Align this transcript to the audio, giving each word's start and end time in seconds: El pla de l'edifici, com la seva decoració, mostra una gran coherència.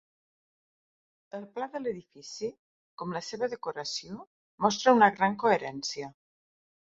El 1.39 1.43
pla 1.57 1.65
de 1.73 1.81
l'edifici, 1.83 2.47
com 3.01 3.13
la 3.17 3.21
seva 3.27 3.51
decoració, 3.53 4.17
mostra 4.67 4.95
una 5.01 5.11
gran 5.19 5.37
coherència. 5.47 6.11